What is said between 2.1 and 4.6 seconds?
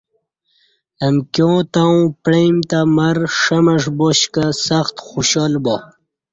پعئیم تہ مر ݜمݜ باش کہ